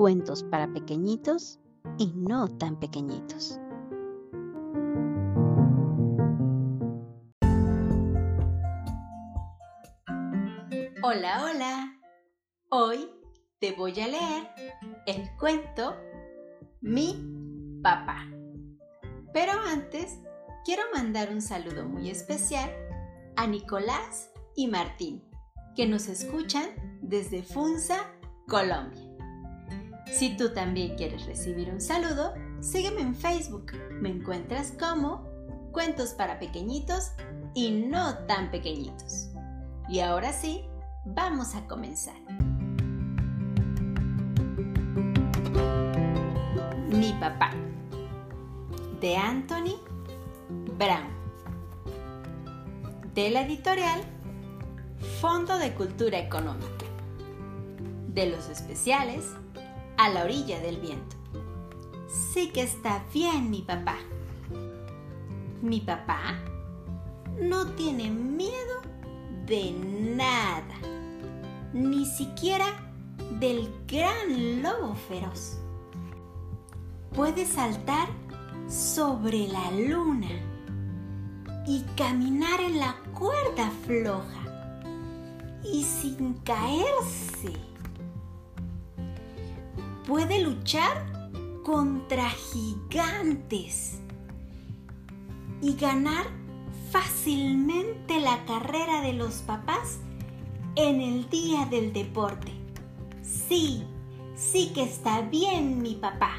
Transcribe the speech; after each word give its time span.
cuentos 0.00 0.44
para 0.44 0.72
pequeñitos 0.72 1.60
y 1.98 2.06
no 2.16 2.48
tan 2.48 2.80
pequeñitos. 2.80 3.60
Hola, 11.02 11.44
hola. 11.44 12.00
Hoy 12.70 13.10
te 13.58 13.72
voy 13.72 14.00
a 14.00 14.08
leer 14.08 14.48
el 15.06 15.36
cuento 15.38 15.94
Mi 16.80 17.22
papá. 17.82 18.26
Pero 19.34 19.52
antes 19.70 20.18
quiero 20.64 20.84
mandar 20.94 21.28
un 21.28 21.42
saludo 21.42 21.84
muy 21.84 22.08
especial 22.08 22.70
a 23.36 23.46
Nicolás 23.46 24.30
y 24.56 24.66
Martín, 24.66 25.22
que 25.76 25.86
nos 25.86 26.08
escuchan 26.08 26.70
desde 27.02 27.42
Funza, 27.42 27.98
Colombia. 28.48 29.09
Si 30.10 30.36
tú 30.36 30.52
también 30.52 30.96
quieres 30.96 31.24
recibir 31.24 31.70
un 31.70 31.80
saludo, 31.80 32.34
sígueme 32.60 33.00
en 33.00 33.14
Facebook. 33.14 33.72
Me 34.00 34.10
encuentras 34.10 34.72
como 34.78 35.24
Cuentos 35.72 36.10
para 36.10 36.38
Pequeñitos 36.38 37.12
y 37.54 37.70
no 37.70 38.18
tan 38.26 38.50
pequeñitos. 38.50 39.30
Y 39.88 40.00
ahora 40.00 40.32
sí, 40.32 40.64
vamos 41.04 41.54
a 41.54 41.66
comenzar. 41.66 42.16
Mi 46.88 47.12
papá 47.20 47.52
de 49.00 49.16
Anthony 49.16 49.80
Brown 50.76 51.08
de 53.14 53.30
la 53.30 53.42
editorial 53.42 54.00
Fondo 55.20 55.56
de 55.58 55.72
Cultura 55.74 56.18
Económica 56.18 56.84
de 58.08 58.26
los 58.26 58.48
especiales 58.48 59.24
a 60.00 60.08
la 60.08 60.24
orilla 60.24 60.58
del 60.60 60.78
viento. 60.78 61.14
Sí 62.08 62.48
que 62.48 62.62
está 62.62 63.04
bien 63.12 63.50
mi 63.50 63.60
papá. 63.60 63.98
Mi 65.60 65.82
papá 65.82 66.40
no 67.38 67.66
tiene 67.72 68.08
miedo 68.08 68.80
de 69.44 69.72
nada, 70.16 70.74
ni 71.74 72.06
siquiera 72.06 72.64
del 73.40 73.70
gran 73.86 74.62
lobo 74.62 74.94
feroz. 74.94 75.58
Puede 77.14 77.44
saltar 77.44 78.08
sobre 78.70 79.48
la 79.48 79.70
luna 79.72 80.30
y 81.66 81.82
caminar 81.94 82.58
en 82.62 82.78
la 82.78 82.96
cuerda 83.12 83.70
floja 83.84 84.80
y 85.62 85.84
sin 85.84 86.34
caerse 86.38 87.69
puede 90.10 90.42
luchar 90.42 91.06
contra 91.62 92.28
gigantes 92.30 94.00
y 95.62 95.76
ganar 95.76 96.26
fácilmente 96.90 98.18
la 98.18 98.44
carrera 98.44 99.02
de 99.02 99.12
los 99.12 99.34
papás 99.34 100.00
en 100.74 101.00
el 101.00 101.30
día 101.30 101.64
del 101.66 101.92
deporte. 101.92 102.50
Sí, 103.22 103.84
sí 104.34 104.72
que 104.74 104.82
está 104.82 105.20
bien 105.20 105.80
mi 105.80 105.94
papá. 105.94 106.38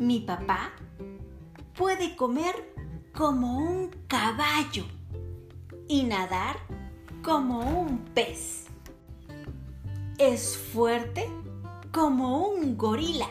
Mi 0.00 0.18
papá 0.18 0.72
puede 1.76 2.16
comer 2.16 2.74
como 3.14 3.56
un 3.56 3.90
caballo 4.08 4.84
y 5.86 6.02
nadar 6.02 6.56
como 7.22 7.60
un 7.60 7.98
pez. 8.16 8.66
Es 10.18 10.58
fuerte 10.58 11.30
como 11.92 12.48
un 12.48 12.76
gorila 12.76 13.28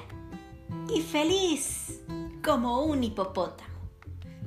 y 0.93 1.02
feliz 1.02 2.02
como 2.43 2.82
un 2.83 3.04
hipopótamo. 3.04 3.77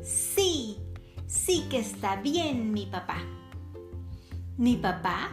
Sí, 0.03 0.79
sí 1.27 1.67
que 1.71 1.79
está 1.79 2.17
bien 2.17 2.73
mi 2.73 2.87
papá. 2.87 3.19
Mi 4.57 4.77
papá 4.77 5.31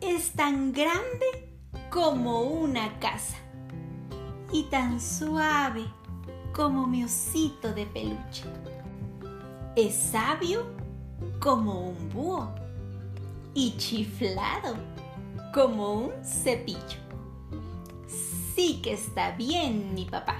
es 0.00 0.32
tan 0.32 0.72
grande 0.72 1.54
como 1.90 2.42
una 2.42 2.98
casa 2.98 3.36
y 4.52 4.64
tan 4.64 5.00
suave 5.00 5.86
como 6.54 6.86
mi 6.86 7.04
osito 7.04 7.72
de 7.72 7.86
peluche. 7.86 8.44
Es 9.74 9.94
sabio 9.94 10.66
como 11.40 11.88
un 11.88 12.08
búho 12.10 12.54
y 13.54 13.74
chiflado 13.78 14.76
como 15.52 15.94
un 15.94 16.24
cepillo 16.24 17.05
sí 18.56 18.80
que 18.82 18.94
está 18.94 19.32
bien 19.32 19.94
mi 19.94 20.06
papá. 20.06 20.38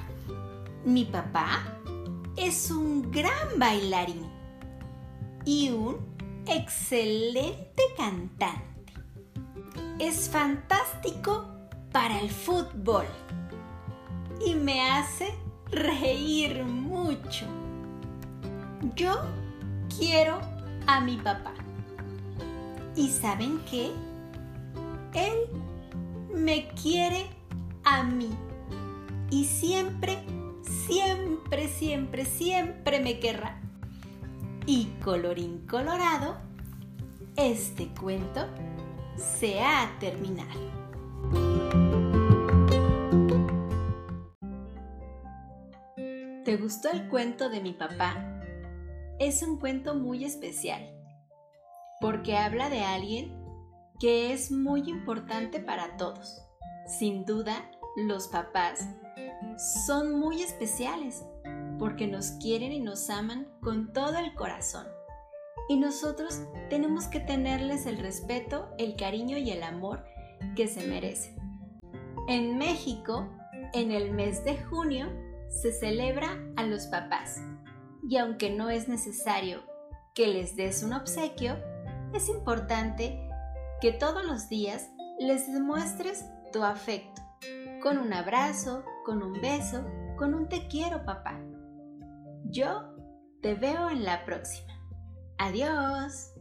Mi 0.87 1.05
papá 1.05 1.79
es 2.37 2.71
un 2.71 3.11
gran 3.13 3.59
bailarín 3.59 4.27
y 5.45 5.71
un 5.71 5.99
excelente 6.47 7.83
cantante. 7.95 8.95
Es 9.99 10.31
fantástico 10.31 11.47
para 11.93 12.19
el 12.21 12.31
fútbol 12.31 13.05
y 14.45 14.55
me 14.55 14.91
hace 14.91 15.35
reír 15.71 16.65
mucho. 16.65 17.45
Yo 18.95 19.15
quiero 19.99 20.41
a 20.87 21.01
mi 21.01 21.19
papá. 21.19 21.53
¿Y 22.95 23.11
saben 23.11 23.61
qué? 23.71 23.91
Él 25.13 25.35
me 26.33 26.69
quiere 26.69 27.36
a 27.87 28.03
mí. 28.03 28.37
Y 29.31 29.47
siempre, 29.47 30.19
siempre, 30.87 31.69
siempre, 31.69 32.27
siempre 32.27 33.01
me 33.01 33.19
querrá. 33.19 33.61
Y 34.67 34.87
colorín 35.03 35.67
colorado, 35.67 36.37
este 37.37 37.89
cuento 37.89 38.47
se 39.17 39.61
ha 39.61 39.97
terminado. 40.01 40.67
¿Te 46.45 46.57
gustó 46.57 46.91
el 46.91 47.09
cuento 47.09 47.49
de 47.49 47.61
mi 47.61 47.73
papá? 47.73 48.43
Es 49.19 49.43
un 49.43 49.59
cuento 49.59 49.95
muy 49.95 50.25
especial 50.25 50.93
porque 52.01 52.37
habla 52.37 52.69
de 52.69 52.81
alguien 52.81 53.33
que 53.99 54.33
es 54.33 54.51
muy 54.51 54.89
importante 54.89 55.61
para 55.61 55.97
todos. 55.97 56.43
Sin 56.87 57.25
duda, 57.25 57.69
los 57.97 58.29
papás 58.29 58.87
son 59.83 60.21
muy 60.21 60.43
especiales 60.43 61.25
porque 61.79 62.07
nos 62.07 62.33
quieren 62.33 62.73
y 62.73 62.81
nos 62.81 63.09
aman 63.09 63.49
con 63.63 63.93
todo 63.93 64.19
el 64.19 64.35
corazón. 64.35 64.87
Y 65.69 65.79
nosotros 65.79 66.43
tenemos 66.69 67.07
que 67.07 67.21
tenerles 67.21 67.87
el 67.87 67.99
respeto, 67.99 68.69
el 68.79 68.97
cariño 68.97 69.39
y 69.39 69.51
el 69.51 69.63
amor 69.63 70.05
que 70.55 70.69
se 70.69 70.87
merecen. 70.87 71.37
En 72.29 72.59
México, 72.59 73.29
en 73.73 73.91
el 73.91 74.13
mes 74.13 74.45
de 74.45 74.59
junio, 74.59 75.07
se 75.49 75.73
celebra 75.73 76.39
a 76.57 76.65
los 76.65 76.87
papás. 76.87 77.41
Y 78.07 78.19
aunque 78.19 78.51
no 78.51 78.69
es 78.69 78.89
necesario 78.89 79.63
que 80.15 80.29
les 80.29 80.55
des 80.55 80.83
un 80.83 80.93
obsequio, 80.93 81.57
es 82.13 82.29
importante 82.29 83.19
que 83.81 83.93
todos 83.93 84.25
los 84.25 84.49
días 84.49 84.91
les 85.19 85.51
demuestres 85.51 86.27
tu 86.53 86.63
afecto 86.63 87.26
con 87.87 87.99
un 87.99 88.13
abrazo, 88.13 88.85
con 89.05 89.23
un 89.23 89.35
beso, 89.35 89.87
con 90.19 90.35
un 90.35 90.49
te 90.49 90.67
quiero 90.67 91.05
papá. 91.05 91.41
Yo 92.47 92.83
te 93.43 93.55
veo 93.55 93.89
en 93.91 94.05
la 94.05 94.25
próxima. 94.25 94.73
Adiós. 95.39 96.36